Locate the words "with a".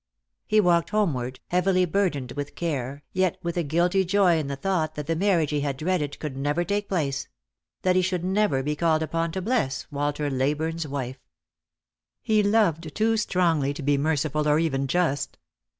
3.43-3.61